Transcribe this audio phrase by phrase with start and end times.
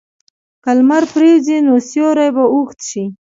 [0.63, 3.03] که لمر پرېوځي، نو سیوری به اوږد شي.